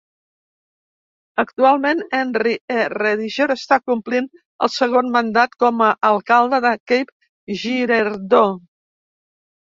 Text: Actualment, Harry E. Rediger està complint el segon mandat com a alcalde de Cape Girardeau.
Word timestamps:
Actualment, 1.41 1.99
Harry 2.19 2.53
E. 2.75 2.77
Rediger 2.93 3.45
està 3.55 3.77
complint 3.91 4.27
el 4.67 4.71
segon 4.75 5.11
mandat 5.17 5.53
com 5.65 5.83
a 5.89 5.89
alcalde 6.09 6.61
de 6.65 6.71
Cape 6.93 7.59
Girardeau. 7.65 8.57